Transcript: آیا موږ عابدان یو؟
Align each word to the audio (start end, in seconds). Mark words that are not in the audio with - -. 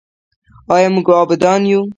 آیا 0.73 0.87
موږ 0.95 1.07
عابدان 1.17 1.61
یو؟ 1.71 1.81